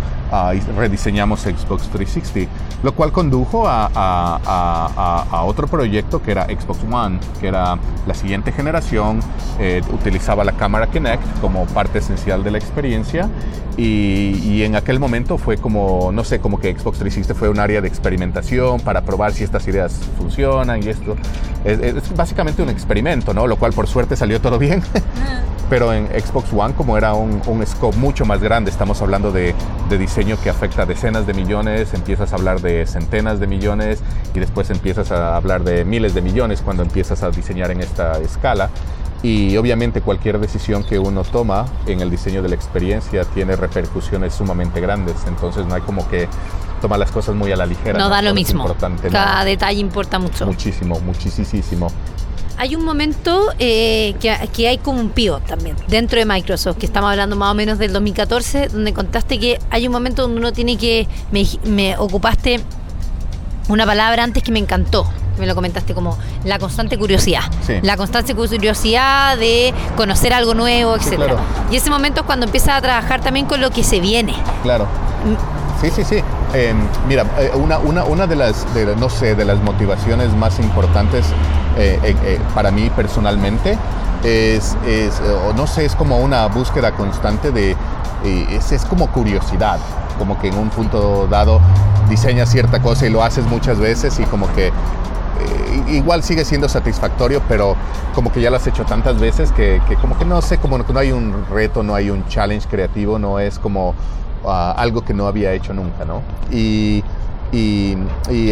[0.78, 2.50] rediseñamos Xbox 360,
[2.84, 9.20] lo cual condujo a, otro proyecto que era Xbox One, que era la siguiente generación,
[9.60, 13.30] eh, utilizaba la cámara Kinect como parte esencial de la experiencia
[13.78, 17.82] y, en aquel momento fue como, no sé, como que Xbox 360 fue un área
[17.82, 21.16] de experimentación para probar si estas ideas funcionan y esto.
[21.64, 23.48] Es, básicamente un experimento, ¿no?
[23.48, 24.82] Lo cual por suerte salió todo bien.
[25.70, 29.56] Pero en Xbox One, como era un, un scope mucho más grande, estamos hablando de,
[29.90, 34.00] de diseño que afecta a decenas de millones, empiezas a hablar de centenas de millones
[34.36, 38.20] y después empiezas a hablar de miles de millones cuando empiezas a diseñar en esta
[38.20, 38.70] escala.
[39.24, 44.34] Y obviamente cualquier decisión que uno toma en el diseño de la experiencia tiene repercusiones
[44.34, 46.28] sumamente grandes, entonces no hay como que
[46.82, 47.98] tomar las cosas muy a la ligera.
[47.98, 48.76] No, da lo mismo.
[49.10, 50.48] Cada detalle importa mucho.
[50.48, 51.88] Muchísimo, muchísimo
[52.58, 57.10] hay un momento eh, que, hay como un pivot también dentro de Microsoft, que estamos
[57.10, 60.78] hablando más o menos del 2014, donde contaste que hay un momento donde uno tiene
[60.78, 62.62] que, me, ocupaste
[63.70, 65.06] una palabra antes que me encantó,
[65.40, 67.44] me lo comentaste como la constante curiosidad.
[67.82, 71.34] La constante curiosidad de conocer algo nuevo, etc.
[71.72, 74.36] Y ese momento es cuando empiezas a trabajar también con lo que se viene.
[74.64, 74.86] Claro.
[75.26, 75.82] Mm.
[75.82, 76.24] Sí, sí, sí.
[76.54, 78.66] Em, mira, eh, una, una, una de las,
[78.98, 81.26] no sé, de las motivaciones más importantes
[81.78, 83.78] eh, eh, para mí personalmente
[84.24, 84.76] es,
[85.56, 87.76] no sé, es como una búsqueda constante de,
[88.24, 89.80] es, es, como curiosidad,
[90.20, 91.60] como que en un punto dado
[92.10, 94.72] diseñas cierta cosa y lo haces muchas veces y como que
[95.88, 97.76] igual sigue siendo satisfactorio, pero
[98.14, 100.86] como que ya lo has hecho tantas veces que, que como que no sé, como
[100.86, 103.96] que no hay un reto, no hay un challenge creativo, no es como
[104.50, 106.22] algo que no había hecho nunca, ¿no?
[106.52, 107.04] Y
[107.52, 107.98] y,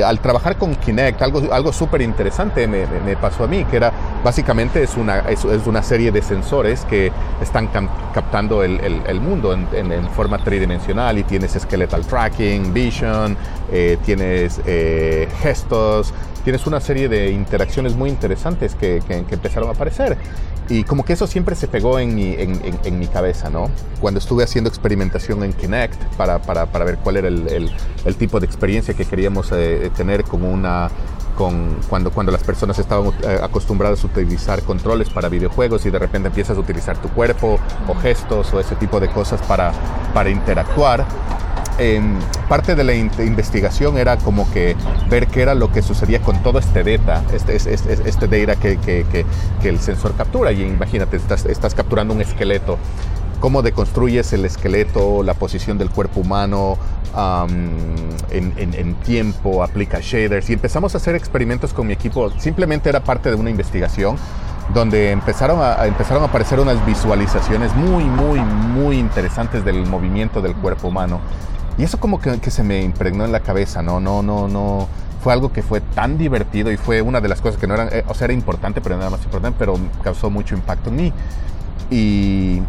[0.02, 3.92] al trabajar con Kinect, algo, algo súper interesante me, me, pasó a mí, que era
[4.24, 7.70] básicamente es una, es, una serie de sensores que están
[8.14, 13.38] captando el, el, mundo en, en, forma tridimensional y tienes skeletal tracking, vision,
[13.72, 19.70] eh, tienes eh, gestos, tienes una serie de interacciones muy interesantes que, que, que, empezaron
[19.70, 20.18] a aparecer.
[20.70, 23.72] Y como que eso siempre se pegó en mi, en, en, mi cabeza, ¿no?
[24.00, 27.72] Cuando estuve haciendo experimentación en Kinect para, para, para ver cuál era el,
[28.06, 30.90] el, tipo de experiencia que queríamos eh, tener con una,
[31.38, 36.00] con, cuando, cuando las personas estaban eh, acostumbradas a utilizar controles para videojuegos y de
[36.00, 39.72] repente empiezas a utilizar tu cuerpo o gestos o ese tipo de cosas para,
[40.14, 41.06] para interactuar
[42.50, 44.76] parte de la investigación era como que
[45.10, 48.78] ver qué era lo que sucedía con todo este data, este, este, este data que,
[48.78, 49.06] que,
[49.62, 50.52] que, el sensor captura.
[50.52, 52.78] Y imagínate, estás, estás capturando un esqueleto
[53.40, 56.78] cómo deconstruyes el esqueleto, la posición del cuerpo humano
[58.32, 62.30] en, en, tiempo, aplica shaders y empezamos a hacer experimentos con mi equipo.
[62.40, 64.18] Simplemente era parte de una investigación
[64.74, 70.56] donde empezaron a, empezaron a aparecer unas visualizaciones muy, muy, muy interesantes del movimiento del
[70.56, 71.20] cuerpo humano.
[71.78, 74.88] Y eso como que, se me impregnó en la cabeza, no, no, no, no.
[75.24, 77.90] Fue algo que fue tan divertido y fue una de las cosas que no eran,
[77.92, 81.14] eh, o sea, era importante, pero nada más importante, pero causó mucho impacto en mí.
[81.90, 82.62] Y,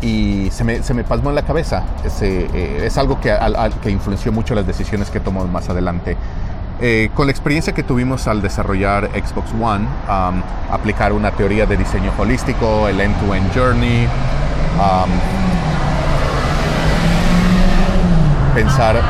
[0.00, 1.84] y se me, se me pasmó en la cabeza.
[2.20, 3.34] Eh, es algo que,
[3.82, 6.16] que influenció mucho las decisiones que tomo más adelante.
[6.80, 9.86] Eh, con la experiencia que tuvimos al desarrollar Xbox One,
[10.70, 14.08] aplicar una teoría de diseño holístico, el end-to-end journey,
[18.54, 19.00] pensar,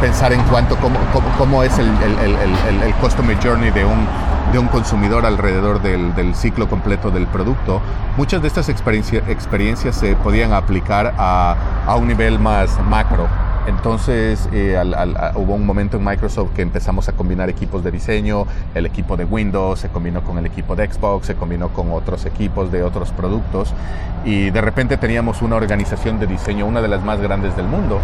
[0.00, 0.96] pensar en cuanto cómo,
[1.36, 4.06] cómo, es el, el, el, customer journey de un,
[4.52, 7.80] de un consumidor alrededor del, ciclo completo del producto.
[8.16, 13.28] Muchas de estas experiencias se podían aplicar a, a un nivel más macro
[13.66, 14.76] entonces eh,
[15.36, 19.24] hubo un momento en Microsoft que empezamos a combinar equipos de diseño, el equipo de
[19.24, 23.10] Windows se combinó con el equipo de Xbox, se combinó con otros equipos de otros
[23.12, 23.72] productos
[24.24, 28.00] y de repente teníamos una organización de diseño, una de las más grandes del mundo.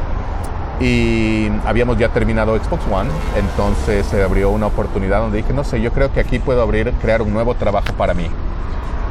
[0.81, 5.81] Y habíamos ya terminado Xbox One, entonces se abrió una oportunidad donde dije, no sé,
[5.81, 8.27] yo creo que aquí puedo abrir, crear un nuevo trabajo para mí.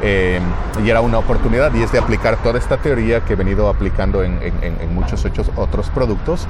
[0.02, 0.40] Eh,
[0.84, 4.22] y era una oportunidad y es de aplicar toda esta teoría que he venido aplicando
[4.22, 4.40] en,
[4.94, 5.24] muchos
[5.56, 6.46] otros productos,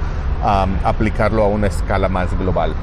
[0.83, 2.73] aplicarlo a una escala más global.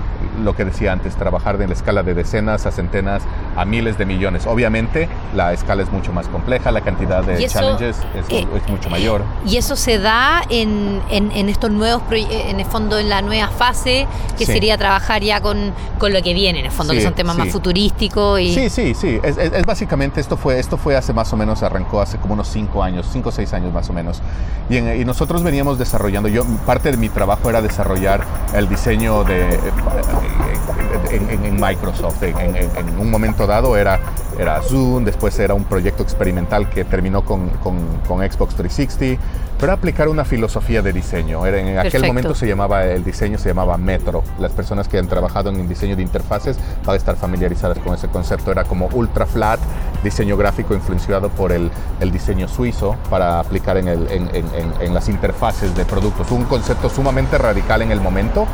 [0.43, 3.23] Lo que decía antes, trabajar en la escala de decenas a centenas
[3.57, 4.47] a miles de millones.
[4.47, 9.23] Obviamente la escala es mucho más compleja, la cantidad de challenges eh, es, mucho mayor.
[9.47, 11.01] Y eso se da en,
[11.49, 16.13] estos nuevos en el fondo en la nueva fase, que sería trabajar ya con, con,
[16.13, 18.41] lo que viene, en el fondo, que son temas más futurísticos.
[18.41, 18.55] Y...
[18.55, 19.19] Sí, sí, sí.
[19.23, 22.49] Es, es, básicamente esto fue esto fue hace más o menos, arrancó hace como unos
[22.49, 24.21] cinco años, cinco o seis años más o menos.
[24.69, 29.59] Y, y, nosotros veníamos desarrollando, yo, parte de mi trabajo era desarrollar el diseño de,
[31.11, 32.23] en, Microsoft.
[32.23, 34.01] En, un momento dado era,
[34.39, 39.23] era Zoom, después era un proyecto experimental que terminó con, con, con Xbox 360,
[39.59, 41.45] pero aplicar una filosofía de diseño.
[41.45, 44.23] Era, en aquel momento se llamaba, el diseño se llamaba Metro.
[44.39, 48.09] Las personas que han trabajado en diseño de interfaces van a estar familiarizadas con ese
[48.09, 48.53] concepto.
[48.53, 49.59] Era como ultra flat,
[50.05, 54.29] diseño gráfico influenciado por el, el diseño suizo para aplicar en, el, en,
[54.81, 56.31] en, las interfaces de productos.
[56.31, 58.47] Un concepto sumamente radical en el momento,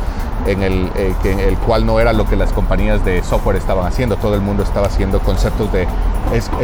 [0.46, 3.86] en el, eh, que, el cual no era lo que las compañías de software estaban
[3.86, 4.16] haciendo.
[4.16, 5.86] Todo el mundo estaba haciendo conceptos de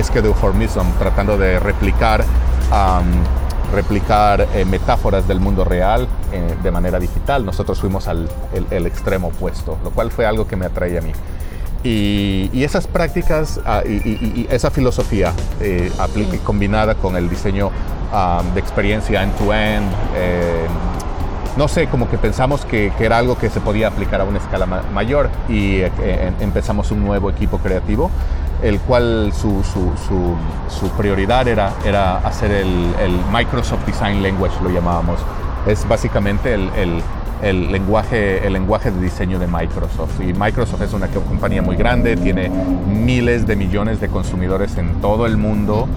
[0.02, 2.24] scheduleformism, tratando de replicar
[3.72, 7.44] replicar eh, metáforas del mundo real eh, de manera digital.
[7.44, 8.28] Nosotros fuimos al
[8.70, 11.12] el, extremo opuesto, lo cual fue algo que me atrae a mí.
[11.82, 15.90] Y, esas prácticas ah, y, esa filosofía eh,
[16.44, 17.70] combinada con el diseño
[18.12, 19.90] ah, de experiencia end-to-end,
[21.56, 24.66] no sé, como que pensamos que, era algo que se podía aplicar a una escala
[24.66, 25.80] mayor y
[26.40, 28.10] empezamos un nuevo equipo creativo
[28.62, 32.90] el cual su, prioridad era, era hacer el,
[33.32, 35.20] Microsoft Design Language, lo llamábamos.
[35.66, 40.20] Es básicamente el, lenguaje, el lenguaje de diseño de Microsoft.
[40.20, 42.50] Y Microsoft es una compañía muy grande, tiene
[42.88, 45.88] miles de millones de consumidores en todo el mundo,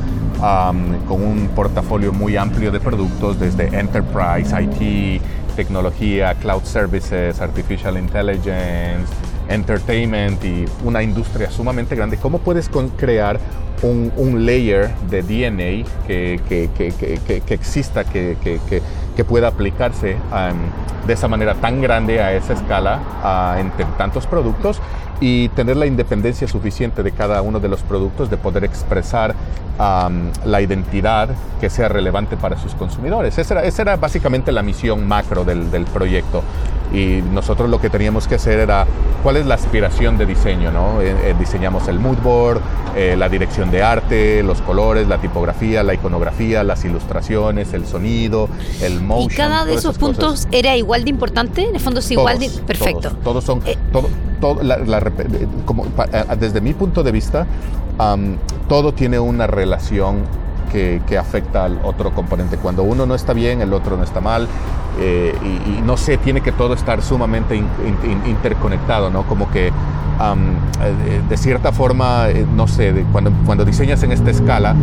[1.08, 5.22] con un portafolio muy amplio de productos, desde Enterprise, IT,
[5.56, 9.08] tecnología, Cloud Services, Artificial Intelligence,
[9.50, 13.40] entertainment y una industria sumamente grande, ¿cómo puedes crear
[13.84, 18.82] un, layer de DNA que, que, exista, que,
[19.28, 24.82] pueda aplicarse um, de esa manera tan grande a esa escala entre tantos productos
[25.20, 29.36] y tener la independencia suficiente de cada uno de los productos de poder expresar
[29.80, 31.30] um, la identidad
[31.62, 33.38] que sea relevante para sus consumidores.
[33.38, 36.44] Esa era, esa era básicamente la misión macro del, del proyecto
[36.94, 38.86] y nosotros lo que teníamos que hacer era
[39.24, 41.02] cuál es la aspiración de diseño, ¿no?
[41.02, 42.62] Eh, eh, diseñamos el mood board,
[42.96, 48.48] eh, la dirección de arte, los colores, la tipografía, la iconografía, las ilustraciones, el sonido,
[48.82, 49.32] el motion.
[49.32, 51.68] ¿Y cada de esos puntos era igual de importante?
[51.68, 52.50] En el fondo es igual de...
[52.50, 53.12] Perfecto.
[53.24, 53.62] Todos, son...
[53.92, 54.62] todo, todo
[55.66, 55.88] como,
[56.38, 57.48] desde mi punto de vista,
[58.68, 60.43] todo tiene una relación
[60.74, 62.58] que, afecta al otro componente.
[62.58, 64.48] Cuando uno no está bien, el otro no está mal.
[65.00, 65.34] Eh,
[65.68, 67.56] y, no sé, tiene que todo estar sumamente
[68.26, 69.24] interconectado, ¿no?
[69.24, 74.76] Como que eh, de cierta forma, eh, no sé, cuando, cuando diseñas en esta escala,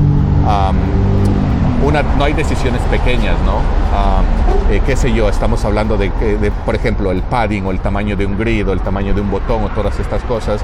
[1.85, 3.81] una, no hay decisiones pequeñas, ¿no?
[4.87, 8.25] qué sé yo, estamos hablando de, de, por ejemplo, el padding o el tamaño de
[8.25, 10.61] un grid o el tamaño de un botón o todas estas cosas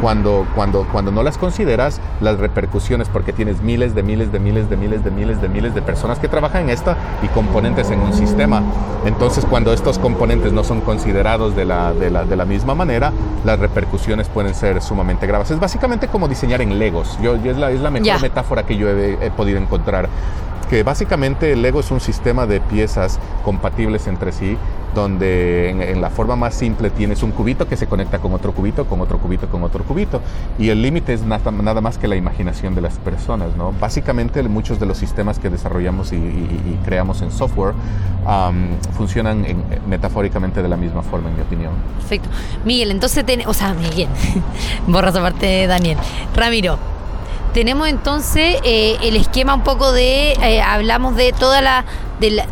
[0.00, 4.70] cuando, cuando, cuando no las consideras, las repercusiones, porque tienes miles de miles de miles
[4.70, 8.00] de miles de miles de miles de personas que trabajan en esta y componentes en
[8.00, 8.62] un sistema.
[9.04, 13.12] Entonces, cuando estos componentes no son considerados de la, de la, de la misma manera,
[13.44, 15.50] las repercusiones pueden ser sumamente graves.
[15.50, 17.18] Es básicamente como diseñar en Legos.
[17.20, 20.08] Yo, es, la, es la mejor metáfora que yo he podido encontrar
[20.68, 24.56] que básicamente el Lego es un sistema de piezas compatibles entre sí,
[24.98, 28.86] donde en, la forma más simple tienes un cubito que se conecta con otro cubito,
[28.86, 30.20] con otro cubito, con otro cubito,
[30.58, 33.56] y el límite es nada, nada, más que la imaginación de las personas.
[33.56, 33.72] ¿no?
[33.72, 36.18] Básicamente muchos de los sistemas que desarrollamos y,
[36.84, 37.74] creamos en software
[38.96, 39.44] funcionan
[39.88, 41.72] metafóricamente de la misma forma, en mi opinión.
[41.98, 42.28] Perfecto.
[42.64, 44.08] Miguel, entonces, o sea, Miguel,
[44.86, 45.98] borras aparte Daniel.
[46.34, 46.78] Ramiro,
[47.52, 51.84] tenemos entonces eh, el esquema un poco de, eh, hablamos de toda la,
[52.20, 52.42] del,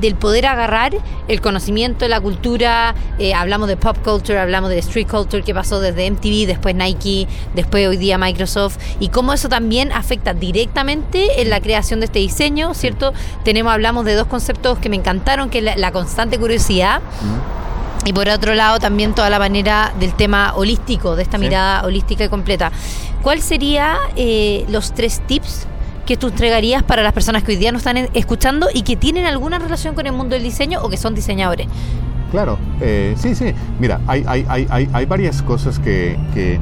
[0.00, 0.92] del, poder agarrar
[1.28, 5.80] el conocimiento, la cultura, eh, hablamos de pop culture, hablamos de street culture que pasó
[5.80, 11.50] desde MTV, después Nike, después hoy día Microsoft, y cómo eso también afecta directamente en
[11.50, 13.12] la creación de este diseño, ¿cierto?
[13.44, 17.00] Tenemos, hablamos de dos conceptos que me encantaron, que es la, constante curiosidad.
[18.08, 22.24] Y por otro lado, también toda la manera del tema holístico, de esta mirada holística
[22.24, 22.72] y completa.
[23.20, 25.66] ¿Cuál sería eh, los tres tips
[26.06, 29.26] que tú entregarías para las personas que hoy día nos están escuchando y que tienen
[29.26, 31.66] alguna relación con el mundo del diseño o que son diseñadores?
[32.30, 33.52] Claro, eh, sí, sí.
[33.78, 36.58] Mira, hay, hay, hay, hay varias cosas que, que,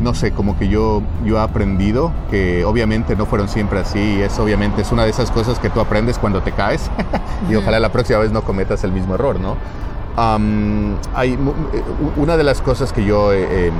[0.00, 4.38] no sé, como que yo, yo he aprendido, que obviamente no fueron siempre así, es
[4.38, 6.88] obviamente es una de esas cosas que tú aprendes cuando te caes
[7.50, 9.56] y ojalá la próxima vez no cometas el mismo error, ¿no?
[10.16, 11.38] Hay, eh,
[12.16, 13.72] una de las cosas que yo he,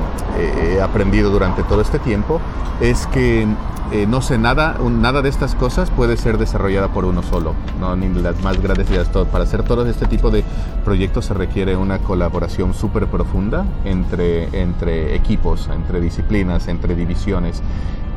[0.82, 2.41] aprendido durante todo este tiempo
[2.80, 3.47] es que
[3.93, 7.95] eh, no sé, nada, nada de estas cosas puede ser desarrollada por uno solo, ¿no?
[7.95, 9.12] ni las más grandes ideas.
[9.12, 9.26] Todo.
[9.26, 10.43] Para hacer todo este tipo de
[10.85, 17.62] proyectos se requiere una colaboración súper profunda entre, entre equipos, entre disciplinas, entre divisiones.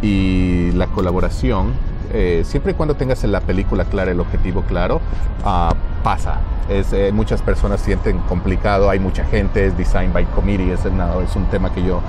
[0.02, 1.74] y la colaboración,
[2.14, 5.02] eh, siempre y cuando tengas la película clara, el objetivo claro,
[5.44, 6.36] ah, pasa.
[6.70, 11.22] Es, eh, muchas personas sienten complicado, hay mucha gente, es design by committee, es, nada,
[11.24, 12.02] es un tema que yo,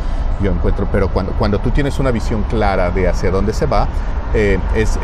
[0.42, 3.86] yo encuentro, pero cuando, cuando tú tienes una visión clara de hacia dónde se va
[4.34, 4.99] eh, es,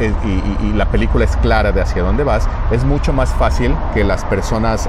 [0.62, 4.24] y, la película es clara de hacia dónde vas, es mucho más fácil que las
[4.24, 4.88] personas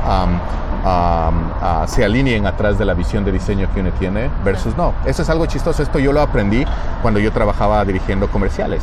[1.88, 4.94] se alineen atrás de la visión de diseño que uno tiene versus no.
[5.06, 6.66] Eso es algo chistoso, esto yo lo aprendí
[7.02, 8.82] cuando yo trabajaba dirigiendo comerciales.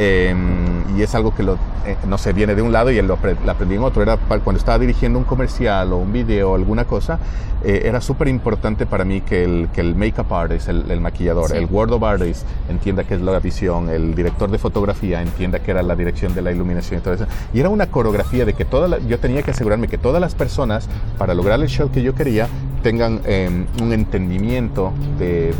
[0.00, 3.14] Em, y es algo que lo, eh, no sé, viene de un lado y lo,
[3.14, 4.02] aprendí en otro.
[4.02, 7.18] Era cuando estaba dirigiendo un comercial o un video o alguna cosa,
[7.64, 11.66] eh, era súper importante para mí que el, que el make-up artist, el, maquillador, el
[11.66, 15.82] word of artist entienda qué es la visión, el director de fotografía entienda qué era
[15.82, 17.26] la dirección de la iluminación y todo eso.
[17.52, 20.88] Y era una coreografía de que toda yo tenía que asegurarme que todas las personas,
[21.18, 22.46] para lograr el show que yo quería,
[22.82, 25.52] tengan em, un entendimiento de,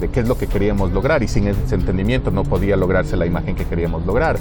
[0.00, 3.26] de, qué es lo que queríamos lograr y sin ese entendimiento no podía lograrse la
[3.26, 4.38] imagen que queríamos lograr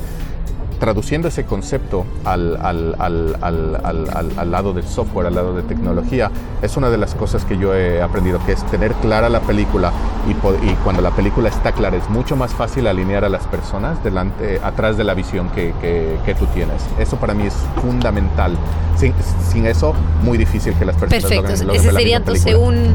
[0.83, 6.29] traduciendo ese concepto al, al, al, al, lado del software, al lado de tecnología,
[6.61, 9.93] es una de las cosas que yo he aprendido, que es tener clara la película
[10.27, 10.31] y,
[10.69, 14.59] y cuando la película está clara es mucho más fácil alinear a las personas delante,
[14.61, 16.83] atrás de la visión que, que, tú tienes.
[16.99, 18.57] Eso para mí es fundamental.
[18.97, 19.13] Sin,
[19.49, 22.93] sin eso, muy difícil que las personas Perfecto, ese sería entonces un,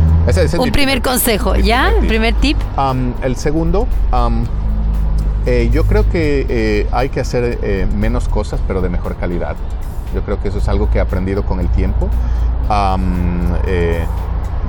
[0.58, 1.88] un primer consejo, ¿ya?
[2.00, 2.58] Primer primer tip.
[3.22, 3.88] el segundo...
[5.50, 9.56] Eh, yo creo que eh, hay que hacer eh, menos cosas, pero de mejor calidad.
[10.14, 12.10] Yo creo que eso es algo que he aprendido con el tiempo.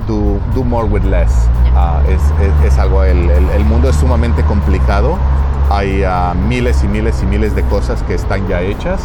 [0.06, 1.30] do, more with less.
[1.76, 2.00] Ah,
[2.64, 5.18] es, algo, el, mundo es sumamente complicado.
[5.68, 9.02] Hay ah, miles y miles y miles de cosas que están ya hechas.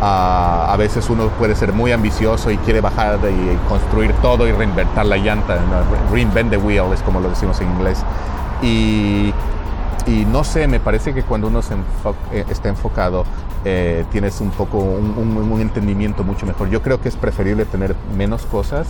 [0.00, 4.50] Ah, a veces uno puede ser muy ambicioso y quiere bajar y construir todo y
[4.50, 5.60] reinventar la llanta.
[6.10, 8.04] Reinvent the wheel es como lo decimos en inglés.
[8.60, 9.32] Y
[10.06, 11.60] y no sé, me parece que cuando uno
[12.32, 13.24] eh, está enfocado,
[13.64, 16.70] eh, tienes un poco un, entendimiento mucho mejor.
[16.70, 18.88] Yo creo que es preferible tener menos cosas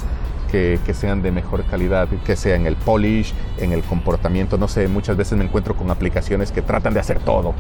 [0.51, 4.59] que, sean de mejor calidad, que sea en el polish, en el comportamiento.
[4.59, 7.55] No sé, muchas veces me encuentro con aplicaciones que tratan de hacer todo.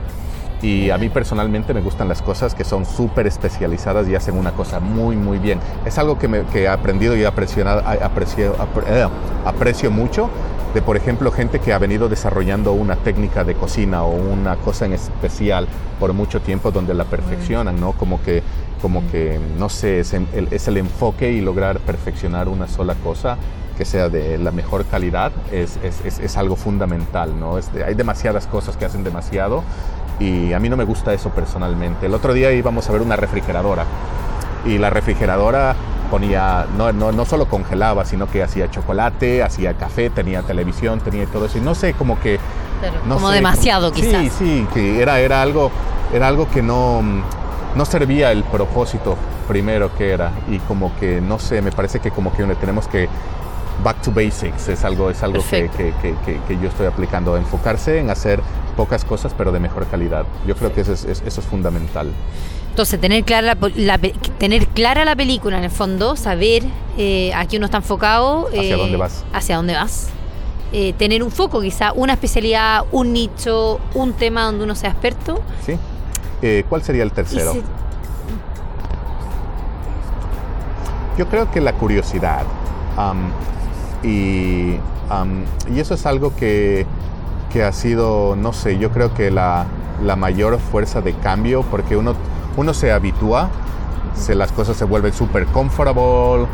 [0.62, 4.52] Y a mí personalmente me gustan las cosas que son súper especializadas y hacen una
[4.52, 5.58] cosa muy, muy bien.
[5.84, 9.08] Es algo que, he aprendido y eh,
[9.44, 10.30] aprecio mucho
[10.74, 14.86] de, por ejemplo, gente que ha venido desarrollando una técnica de cocina o una cosa
[14.86, 15.66] en especial
[16.00, 17.92] por mucho tiempo donde la perfeccionan, ¿no?
[17.92, 18.42] Como que,
[18.80, 23.36] como que no sé, es el, es el enfoque y lograr perfeccionar una sola cosa
[23.76, 27.58] que sea de la mejor calidad es, es, es, algo fundamental, ¿no?
[27.86, 29.64] hay demasiadas cosas que hacen demasiado
[30.20, 32.06] y a mí no me gusta eso personalmente.
[32.06, 33.84] El otro día íbamos a ver una refrigeradora
[34.66, 35.74] y la refrigeradora
[36.12, 41.24] ponía, no, no, no solo congelaba, sino que hacía chocolate, hacía café, tenía televisión, tenía
[41.24, 41.56] todo eso.
[41.56, 42.38] Y no sé, como que...
[43.08, 44.24] como demasiado quizás.
[44.24, 45.70] Sí, sí, que era, era, algo,
[46.12, 47.00] era algo que no,
[47.74, 49.16] no servía el propósito
[49.48, 50.32] primero que era.
[50.50, 53.08] Y como que, no sé, me parece que como que tenemos que
[53.82, 57.98] back to basics es algo, es algo que, que, que, que, yo estoy aplicando, enfocarse
[57.98, 58.42] en hacer
[58.76, 60.26] pocas cosas pero de mejor calidad.
[60.46, 62.12] Yo creo que eso es, eso es fundamental.
[62.72, 63.98] Entonces, tener clara la,
[64.38, 66.62] tener clara la película en el fondo, saber
[66.96, 68.48] eh, a qué uno está enfocado.
[68.48, 69.26] ¿Hacia dónde eh, vas?
[69.34, 70.08] Hacia dónde vas.
[70.72, 75.42] Eh, tener un foco, quizá, una especialidad, un nicho, un tema donde uno sea experto.
[75.66, 75.76] Sí.
[76.70, 77.52] ¿Cuál sería el tercero?
[81.18, 82.44] Yo creo que la curiosidad.
[84.02, 84.78] y, y,
[85.76, 86.86] eso es algo que,
[87.52, 89.66] que, ha sido, no sé, yo creo que la,
[90.02, 92.14] la mayor fuerza de cambio, porque uno
[92.56, 93.48] uno se habitúa,
[94.14, 96.46] se, las cosas se vuelven súper comfortable,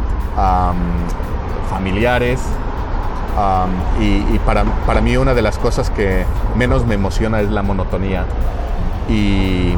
[1.71, 2.41] familiares.
[4.01, 6.25] y, para, para, mí una de las cosas que
[6.57, 8.25] menos me emociona es la monotonía.
[9.09, 9.75] Y,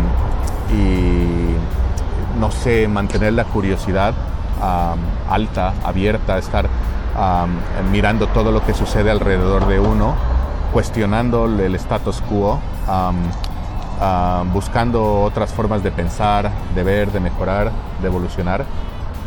[2.39, 4.15] no sé, mantener la curiosidad
[5.29, 6.69] alta, abierta, estar
[7.91, 10.15] mirando todo lo que sucede alrededor de uno,
[10.73, 12.61] cuestionando el status quo.
[14.03, 17.71] Ah, buscando otras formas de pensar, de ver, de mejorar,
[18.01, 18.65] de evolucionar,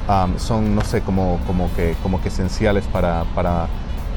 [0.08, 3.68] ah, son, no sé, como, como, que, como que esenciales para, para,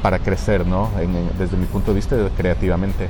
[0.01, 0.89] para crecer, ¿no?
[1.37, 3.07] desde mi punto de vista, creativamente.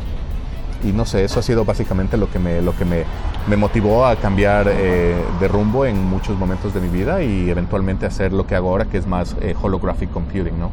[0.84, 3.06] Y no sé, eso ha sido básicamente lo que me, lo que me,
[3.48, 8.06] me motivó a cambiar eh, de rumbo en muchos momentos de mi vida y eventualmente
[8.06, 10.70] hacer lo que hago ahora, que es más eh, holographic computing, ¿no?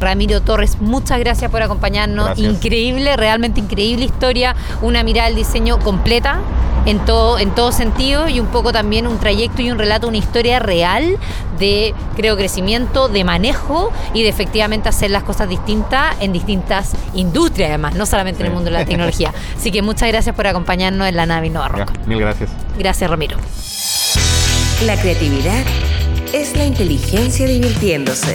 [0.00, 2.26] Ramiro Torres, muchas gracias por acompañarnos.
[2.26, 2.52] Gracias.
[2.52, 6.40] Increíble, realmente increíble historia, una mirada al diseño completa
[6.86, 10.18] en todo, en todo sentido y un poco también un trayecto y un relato, una
[10.18, 11.16] historia real
[11.58, 17.70] de, creo, crecimiento, de manejo y de efectivamente hacer las cosas distintas en distintas industrias,
[17.70, 19.32] además, no solamente en el mundo de la tecnología.
[19.56, 22.50] Así que muchas gracias por acompañarnos en la nave Innova mil gracias.
[22.78, 23.36] Gracias, Ramiro.
[24.84, 25.64] La creatividad
[26.32, 28.34] es la inteligencia divirtiéndose.